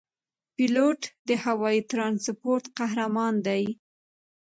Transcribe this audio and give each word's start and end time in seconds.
پیلوټ 0.55 1.01
د 1.27 1.29
هوايي 1.43 1.81
ترانسپورت 1.91 2.63
قهرمان 2.77 3.33
دی. 3.47 3.63